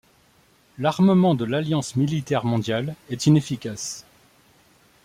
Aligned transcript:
L'armement 0.79 1.35
de 1.35 1.45
l'Alliance 1.45 1.95
Militaire 1.95 2.43
Mondiale 2.43 2.95
est 3.11 3.27
inefficace. 3.27 4.03